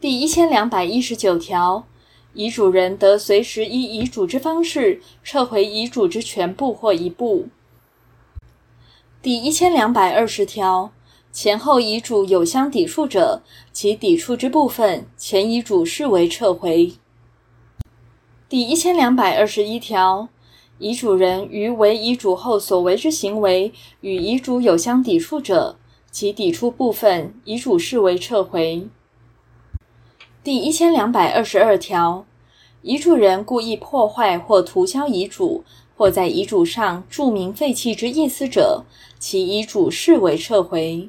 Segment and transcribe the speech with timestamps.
[0.00, 1.86] 第一千两百一十九条，
[2.34, 7.48] 遗嘱人得随时依遗嘱之方式撤回遗嘱之全部或一部。
[9.22, 10.92] 第一千两百二十条，
[11.32, 16.92] 前后遗嘱有相抵触者，其抵触之部分，前遗嘱视为撤回。
[18.46, 20.28] 第一千两百二十一条，
[20.78, 23.72] 遗嘱人于为遗嘱后所为之行为
[24.02, 25.78] 与遗嘱有相抵触者，
[26.10, 28.86] 其抵触部分，遗嘱视为撤回。
[30.44, 32.26] 第一千两百二十二条，
[32.82, 35.64] 遗嘱人故意破坏或涂销遗嘱，
[35.96, 38.84] 或在遗嘱上注明废弃之意思者，
[39.18, 41.08] 其遗嘱视为撤回。